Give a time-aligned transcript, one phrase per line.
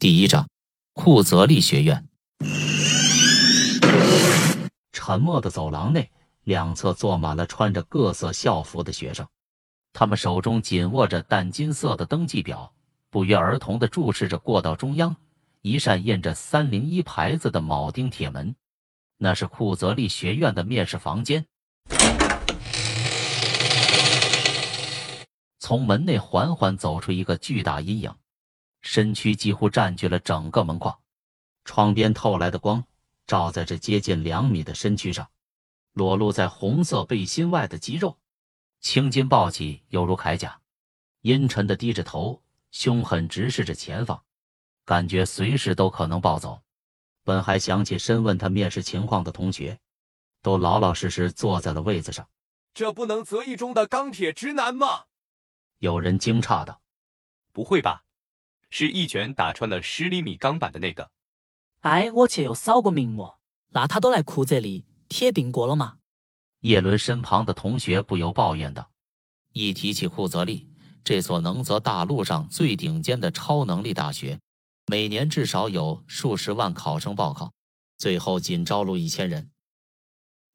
[0.00, 0.48] 第一章，
[0.94, 2.08] 库泽利学院。
[4.92, 6.10] 沉默的走廊内，
[6.44, 9.28] 两侧坐满了穿着各色校服的学生，
[9.92, 12.72] 他们手中紧握着淡金色的登记表，
[13.10, 15.14] 不约而同的注视着过道中央
[15.60, 18.56] 一扇印着“三零一”牌子的铆钉铁门，
[19.18, 21.44] 那是库泽利学院的面试房间。
[25.58, 28.14] 从门内缓缓走出一个巨大阴影。
[28.80, 30.98] 身躯几乎占据了整个门框，
[31.64, 32.84] 窗边透来的光
[33.26, 35.30] 照在这接近两米的身躯上，
[35.92, 38.18] 裸露在红色背心外的肌肉，
[38.80, 40.60] 青筋暴起，犹如铠甲。
[41.20, 44.22] 阴沉的低着头，凶狠直视着前方，
[44.86, 46.62] 感觉随时都可能暴走。
[47.22, 49.78] 本还想起深问他面试情况的同学，
[50.40, 52.26] 都老老实实坐在了位子上。
[52.72, 55.04] 这不能择一中的钢铁直男吗？
[55.78, 56.80] 有人惊诧道
[57.52, 58.04] ：“不会吧？”
[58.70, 61.10] 是一拳打穿了十厘米钢板的那个。
[61.80, 63.32] 哎，我去，又扫过名目，
[63.70, 65.98] 那他都来库泽里铁定过了吗？
[66.60, 68.90] 叶伦身旁的同学不由抱怨道
[69.52, 70.68] ：“一提起库泽利
[71.02, 74.38] 这所能泽大陆上最顶尖的超能力大学，
[74.86, 77.52] 每年至少有数十万考生报考，
[77.96, 79.50] 最后仅招录一千人。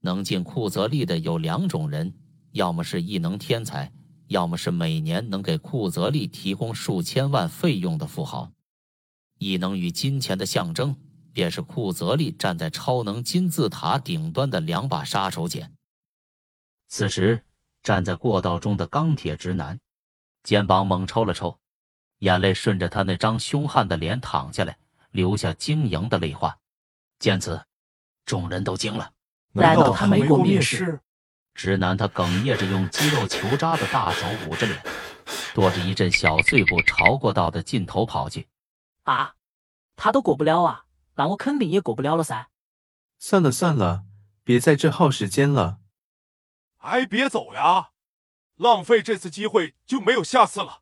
[0.00, 2.12] 能进库泽利的有两种人，
[2.50, 3.92] 要么是异能天才。”
[4.32, 8.50] 要么是每年能给库泽利提供数千万费用的富豪，
[9.38, 10.96] 异能与金钱的象征，
[11.32, 15.70] 便是库泽利站在超能金字塔顶端的两把杀手锏。
[16.88, 17.44] 此时，
[17.82, 19.78] 站在过道中的钢铁直男，
[20.42, 21.58] 肩膀猛抽了抽，
[22.18, 24.76] 眼泪顺着他那张凶悍的脸淌下来，
[25.10, 26.58] 留下晶莹的泪花。
[27.18, 27.62] 见此，
[28.24, 29.12] 众人都惊了，
[29.52, 31.00] 难道他没过面试？
[31.54, 34.82] 直男他哽咽着，用肌肉球扎的大手捂着脸，
[35.54, 38.48] 跺着一阵小碎步，朝过道的尽头跑去。
[39.04, 39.34] 啊，
[39.96, 40.84] 他都过不了啊，
[41.16, 42.48] 那我肯定也过不了了噻。
[43.18, 44.04] 算了算了，
[44.42, 45.78] 别在这耗时间了。
[46.78, 47.90] 哎，别走呀，
[48.56, 50.80] 浪费这次机会就没有下次了。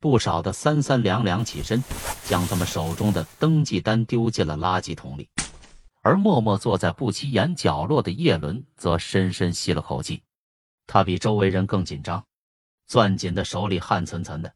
[0.00, 1.82] 不少的三三两两起身，
[2.24, 5.28] 将他们手中的登记单丢进了垃圾桶里。
[6.00, 10.22] 而默默坐在不起眼角落的叶伦则深深吸了口气，
[10.86, 12.24] 他比周围人更紧张，
[12.86, 14.54] 攥紧的手里汗涔涔的。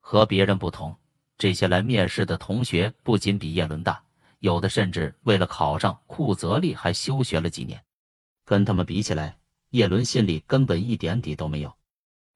[0.00, 0.94] 和别人不同，
[1.38, 4.02] 这些来面试的同学不仅比叶伦大，
[4.40, 7.82] 有的甚至为了考上库泽利还休学了几年。
[8.44, 9.38] 跟他们比起来，
[9.70, 11.72] 叶伦心里根本一点底都没有，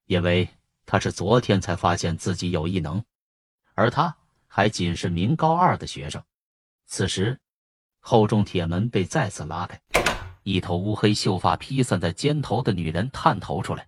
[0.05, 0.47] 因为
[0.85, 3.03] 他是昨天才发现自己有异能，
[3.75, 4.15] 而他
[4.47, 6.23] 还仅是名高二的学生。
[6.85, 7.37] 此时。
[8.09, 9.77] 厚重铁门被再次拉开，
[10.43, 13.85] 一头乌黑秀发披散在肩头的女人探头出来，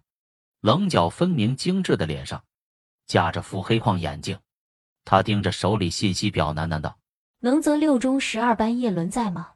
[0.59, 2.43] 棱角分明、精致的脸上
[3.07, 4.37] 架着副黑框眼镜。
[5.05, 6.97] 她盯着手里信息表，喃喃道
[7.39, 9.51] ：“能泽六中十二班叶伦在吗？”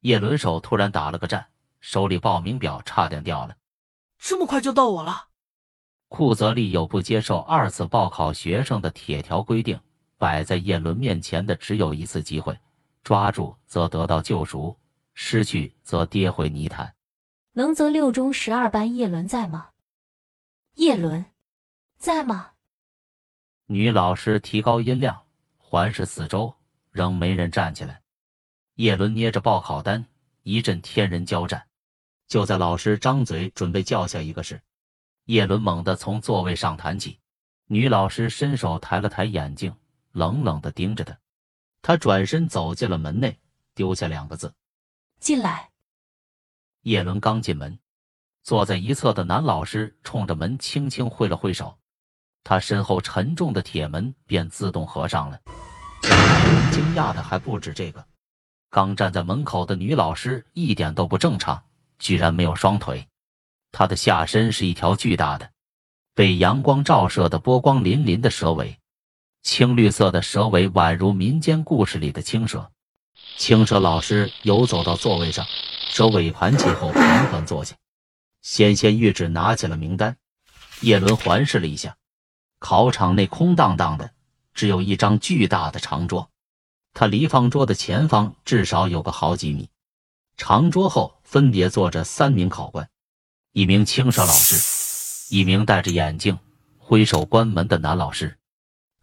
[0.00, 1.48] 叶伦手突然打了个颤，
[1.80, 3.54] 手里报名表差点掉了。
[4.18, 5.26] 这么快就到我了？
[6.08, 9.78] 库泽利有不接受二次报考学生的铁条规定，
[10.16, 12.58] 摆在叶伦面前的只有一次机会。
[13.04, 14.78] 抓住则得到救赎，
[15.12, 16.94] 失去则跌回泥潭。
[17.52, 19.68] 能泽六中十二班叶伦在吗？
[20.74, 21.26] 叶伦，
[21.98, 22.52] 在吗？
[23.66, 25.22] 女老师提高音量，
[25.58, 26.56] 环视四周，
[26.90, 28.00] 仍没人站起来。
[28.74, 30.06] 叶伦捏着报考单，
[30.42, 31.66] 一阵天人交战。
[32.26, 34.62] 就在老师张嘴准备叫下一个时，
[35.26, 37.20] 叶伦猛地从座位上弹起。
[37.66, 39.76] 女老师伸手抬了抬眼睛，
[40.12, 41.18] 冷冷地盯着他。
[41.86, 43.38] 他转身走进了门内，
[43.74, 44.54] 丢下两个字
[45.20, 45.68] ：“进来。”
[46.80, 47.78] 叶伦刚进门，
[48.42, 51.76] 坐在一侧的男老师冲着门轻轻挥了挥手，
[52.42, 55.38] 他身后沉重的铁门便自动合上了。
[56.72, 58.02] 惊讶的还不止这个，
[58.70, 61.62] 刚站在门口的女老师一点都不正常，
[61.98, 63.06] 居然没有双腿，
[63.72, 65.50] 她的下身是一条巨大的、
[66.14, 68.80] 被阳光照射的波光粼粼的蛇尾。
[69.44, 72.72] 青绿色的蛇尾宛如民间故事里的青蛇。
[73.36, 75.46] 青蛇老师游走到座位上，
[75.90, 77.76] 蛇尾盘起后缓缓坐下，
[78.40, 80.16] 纤纤玉指拿起了名单。
[80.80, 81.96] 叶伦环视了一下，
[82.58, 84.12] 考场内空荡荡的，
[84.54, 86.30] 只有一张巨大的长桌。
[86.94, 89.68] 他离方桌的前方至少有个好几米。
[90.38, 92.88] 长桌后分别坐着三名考官，
[93.52, 96.38] 一名青蛇老师，一名戴着眼镜
[96.78, 98.38] 挥手关门的男老师。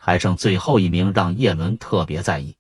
[0.03, 2.57] 还剩最后一名，让叶伦特别在意，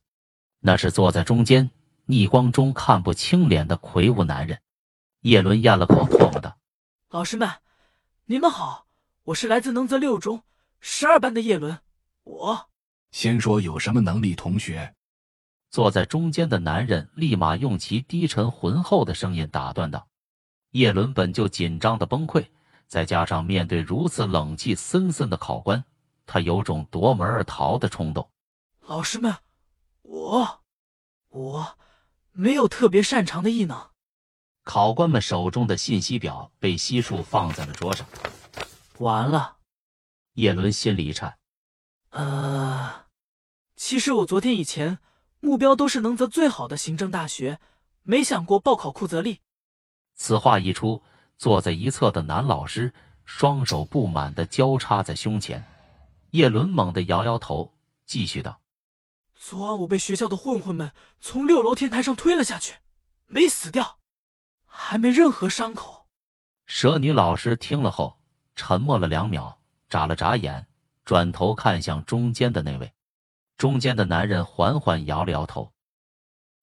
[0.59, 1.71] 那是坐在中间、
[2.05, 4.61] 逆光中看不清脸的魁梧男人。
[5.21, 6.55] 叶伦咽了口唾沫道
[7.09, 7.49] ：“老师们，
[8.25, 8.85] 你们好，
[9.23, 10.43] 我是来自能泽六中
[10.79, 11.79] 十二班的叶伦。
[12.25, 12.69] 我……”
[13.09, 14.93] 先说有什么能力，同学。
[15.71, 20.07] 坐在中间的男人立马用其低沉浑厚的声音打断道
[20.73, 22.45] ：“叶伦本就紧张的崩溃，
[22.85, 25.83] 再加上面对如此冷气森森的考官，
[26.33, 28.31] 他有种夺门而逃的冲动。
[28.87, 29.35] 老师们，
[30.03, 30.61] 我
[31.27, 31.77] 我
[32.31, 33.89] 没有特别擅长的异能。”
[34.63, 38.07] 考官们手中的信息表被悉数放在了桌上。
[38.99, 39.57] 完了，
[40.35, 41.37] 叶伦心里一颤。
[42.11, 43.07] 呃，
[43.75, 44.99] 其实我昨天以前
[45.41, 47.59] 目标都是能择最好的行政大学，
[48.03, 49.41] 没想过报考库泽利。
[50.15, 51.03] 此话一出，
[51.37, 52.93] 坐在一侧的男老师
[53.25, 55.67] 双手不满的交叉在胸前。
[56.31, 57.73] 叶伦猛地摇摇头，
[58.05, 58.61] 继续道
[59.35, 62.75] ：“昨晚我被学校的混混们从六楼天台上推了下去，
[63.27, 63.99] 没死掉。”
[64.65, 66.07] 还没任何伤口。
[66.65, 68.21] 蛇女老师听了后
[68.55, 70.65] 沉默了两秒，眨了眨眼，
[71.03, 72.93] 转头看向中间的那位。
[73.57, 75.73] 中间的男人缓缓摇了摇头：“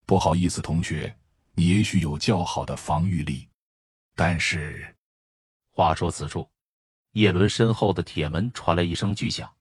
[0.06, 1.14] 不好意思，同学，
[1.52, 3.46] 你也许有较好的防御力，
[4.16, 4.96] 但是……”
[5.70, 6.50] 话说此处，
[7.12, 9.54] 叶伦身后的铁门传来一声巨响，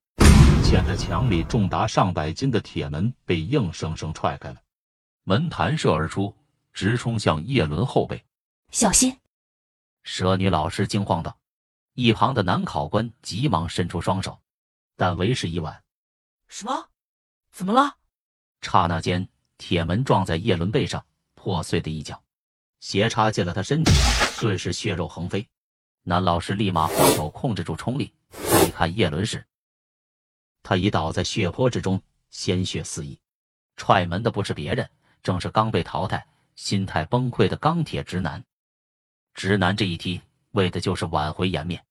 [0.68, 4.62] 嵌在墙里重达上百斤的铁门被硬生生踹开了，
[5.24, 6.36] 门弹射而出，
[6.74, 8.22] 直冲向叶伦后背。
[8.70, 9.18] 小心！
[10.04, 11.38] 蛇女老师惊慌道。
[11.94, 14.38] 一旁的男考官急忙伸出双手，
[14.98, 15.82] 但为时已晚。
[16.50, 16.90] 什么？
[17.50, 17.96] 怎么了？
[18.62, 19.26] 刹那间，
[19.58, 22.22] 铁门撞在叶伦背上，破碎的一角，
[22.82, 23.92] 斜插进了他身体，
[24.42, 25.48] 顿时血肉横飞。
[26.04, 29.48] 男老师立马放手控制住冲力，再看叶伦时，
[30.68, 33.18] 他已倒在血泊之中，鲜血四溢。
[33.78, 34.90] 踹门的不是别人，
[35.24, 36.28] 正是刚被淘汰、
[36.58, 38.44] 心态崩溃的钢铁直男。
[39.34, 40.20] 直男这一踢，
[40.52, 41.82] 为的就是挽回颜面。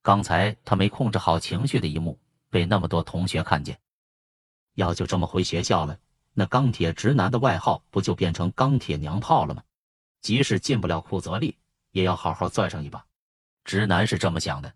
[0.00, 2.16] 刚才他没控制好情绪的一幕，
[2.48, 3.76] 被那么多同学看见。
[4.74, 5.98] 要就这么回学校了，
[6.32, 9.64] 那钢铁直男的外号不就变成钢铁娘炮了吗？
[10.20, 11.56] 即使进不了库泽利，
[11.90, 13.04] 也要好好攥上一把。
[13.64, 14.72] 直男是这么想的，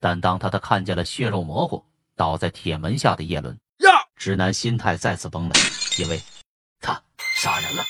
[0.00, 1.84] 但当他他看见了血肉模糊
[2.18, 5.54] 倒在铁门下的叶伦，呀直男心态再次崩了，
[6.00, 6.20] 因为
[6.80, 7.00] 他
[7.36, 7.84] 杀人了。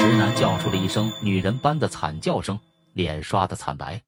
[0.00, 2.58] 直男叫出了一声女人般的惨叫声，
[2.92, 4.02] 脸刷的惨白，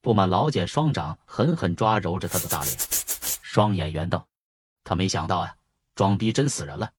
[0.00, 2.78] 布满老茧，双掌狠狠抓揉着他的大脸，
[3.42, 4.24] 双眼圆瞪。
[4.82, 5.54] 他没想到呀，
[5.94, 6.90] 装逼真死人了。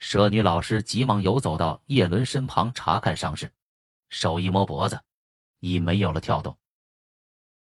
[0.00, 3.52] 蛇女老师急忙游走到叶伦身旁查看伤势，
[4.08, 5.00] 手一摸脖子，
[5.60, 6.58] 已没有了跳动。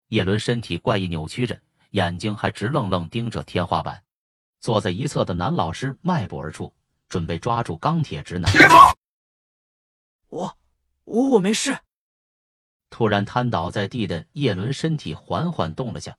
[0.09, 1.59] 叶伦身体怪异扭曲着，
[1.91, 4.03] 眼睛还直愣愣盯着天花板。
[4.59, 6.73] 坐在一侧的男老师迈步而出，
[7.09, 8.51] 准备抓住钢铁直男。
[10.29, 10.57] 我
[11.03, 11.77] 我我没事。
[12.89, 16.15] 突然瘫倒在地的叶伦身体缓缓动了下，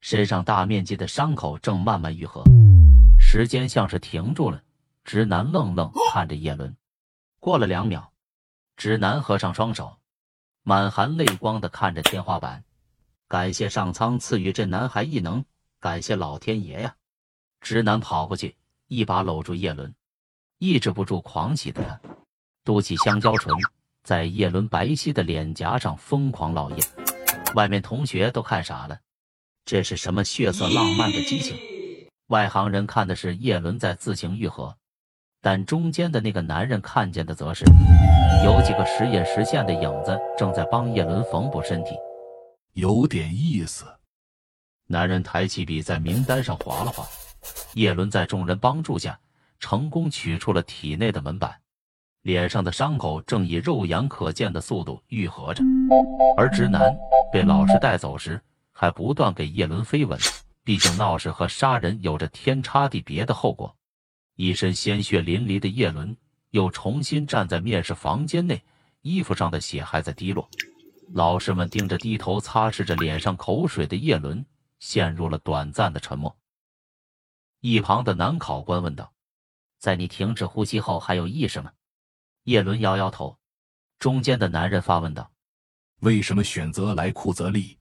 [0.00, 2.42] 身上大面积的伤口正慢慢愈合，
[3.18, 4.62] 时间像是停住了。
[5.02, 6.76] 直男愣愣看着叶伦，
[7.38, 8.12] 过了两秒，
[8.76, 9.96] 直男合上双手，
[10.62, 12.62] 满含泪光的看着天花板，
[13.30, 15.44] 感谢上苍赐予这男孩异能，
[15.78, 16.96] 感谢老天爷呀！
[17.60, 18.56] 直男跑过去，
[18.88, 19.94] 一把搂住叶伦，
[20.58, 22.00] 抑制不住狂喜的他。
[22.64, 23.54] 嘟起香蕉唇，
[24.02, 26.82] 在叶伦白皙的脸颊上疯狂烙印。
[27.54, 28.98] 外面同学都看傻了，
[29.64, 31.56] 这是什么血色浪漫的激情？
[32.26, 34.76] 外行人看的是叶伦在自行愈合，
[35.40, 37.64] 但中间的那个男人看见的则是
[38.44, 41.94] 有几个时隐时现的影子正在帮叶伦缝补身体，
[42.72, 43.84] 有点意思。
[44.86, 47.06] 男人抬起笔在名单上划了划，
[47.74, 49.18] 叶伦在众人帮助下
[49.58, 51.60] 成功取出了体内的门板。
[52.22, 55.62] 脸上的伤口正以肉眼可见的速度愈合着，
[56.36, 56.94] 而直男
[57.32, 60.18] 被老师带走时，还不断给叶伦飞吻。
[60.62, 63.74] 毕竟闹事和杀人有着天差地别的后果。
[64.36, 66.14] 一身鲜血淋漓的叶伦
[66.50, 68.62] 又重新站在面试房间内，
[69.00, 70.46] 衣服上的血还在滴落。
[71.12, 74.46] 老师们盯着低头擦拭着脸上口水的叶伦，
[74.78, 76.36] 陷入了短暂的沉默。
[77.60, 79.12] 一旁的男考官问道
[79.78, 81.72] ：“在你停止呼吸后，还有意识吗？”
[82.44, 83.36] 叶伦摇摇头，
[83.98, 85.32] 中间的男人发问道
[86.00, 87.76] ：“为什么选择来库泽利？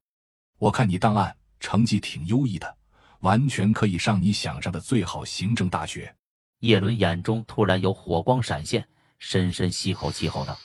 [0.57, 2.77] 我看你档案成绩挺优异的，
[3.19, 6.15] 完全可以上你想上的最好行政大学。”
[6.61, 10.57] 叶伦眼中突然有火光闪现，深深吸口气后道：“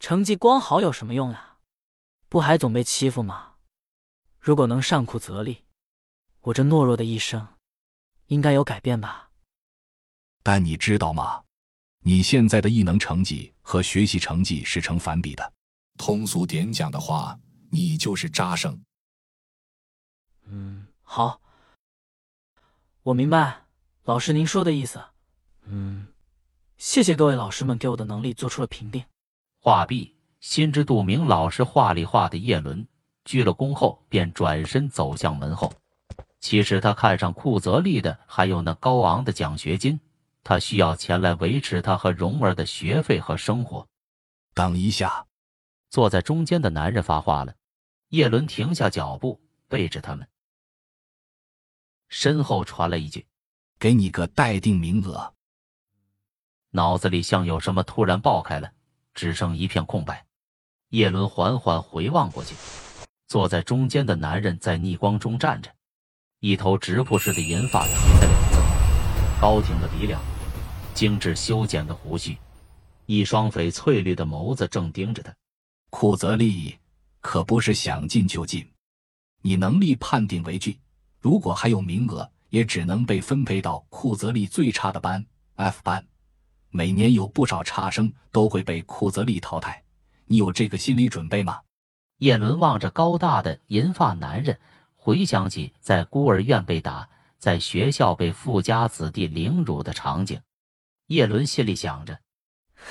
[0.00, 1.55] 成绩光好有什么用呀？
[2.28, 3.54] 不还总被欺负吗？
[4.40, 5.64] 如果能上库泽利，
[6.40, 7.46] 我这懦弱的一生
[8.26, 9.30] 应该有改变吧？
[10.42, 11.44] 但你知道吗？”
[12.06, 15.52] 你现在的异能成绩和学习成绩是成反比的，
[15.98, 17.36] 通俗点讲的话，
[17.72, 18.80] 你就是渣生。
[20.44, 21.40] 嗯，好，
[23.02, 23.64] 我明白，
[24.04, 25.04] 老师，您说的意思？
[25.64, 26.06] 嗯，
[26.76, 29.04] 谢谢各位老师们给我的能力做出了评定。
[29.60, 30.15] 画毕，
[30.48, 32.86] 心知肚明老师话里话的叶伦
[33.24, 35.74] 鞠了躬后，便转身走向门后。
[36.38, 39.98] 其实他看上库泽利的还有那高昂的奖学金，
[40.44, 43.88] 他需要钱来维持他和蓉儿的学费和生活。
[44.54, 45.26] 等一下，
[45.90, 47.52] 坐在中间的男人发话了。
[48.10, 50.28] 叶伦停下脚步，背着他们。
[52.08, 53.26] 身后传来一句
[53.80, 55.34] ：“给你个待定名额。”
[56.70, 58.70] 脑子里像有什么突然爆开了，
[59.12, 60.24] 只剩一片空白。
[60.90, 62.54] 叶伦缓缓回望过去，
[63.26, 65.68] 坐在中间的男人在逆光中站着，
[66.38, 70.20] 一头直瀑式的银发披在两侧，高挺的鼻梁，
[70.94, 72.38] 精致修剪的胡须，
[73.06, 75.34] 一双翡翠绿的眸子正盯着他。
[75.90, 76.78] 库泽利
[77.20, 78.64] 可不是想进就进，
[79.42, 80.78] 你能力判定为巨。
[81.18, 85.26] 如果还有名额，也只能被分配到库泽利最差的班
[85.56, 86.06] F 班。
[86.70, 89.82] 每年有不少差生都会被库泽利淘汰，
[90.26, 91.62] 你有这个心理准备吗？
[92.18, 94.58] 叶伦望着高大的银发男人，
[94.94, 100.40] 回想起在孤儿院被打，在学校被富家子弟凌辱的场景。
[101.06, 102.20] 叶伦心里想着：“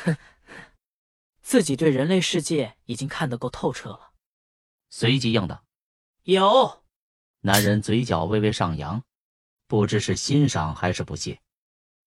[0.06, 0.16] 哼，
[1.42, 4.12] 自己对人类世界已经看得够透彻了。”
[4.90, 5.64] 随即应道
[6.24, 6.84] ：“有。”
[7.42, 9.04] 男人嘴角微微上扬，
[9.68, 11.40] 不知是欣赏还是不屑。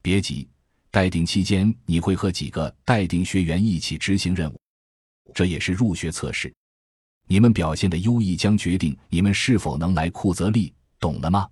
[0.00, 0.48] 别急，
[0.90, 4.60] 待定期间你会和几个待定学员一起执行任务，
[5.34, 6.52] 这也是入学测试。
[7.26, 11.46] 你们表现的优异将决定你们是否能来库泽利，懂了吗？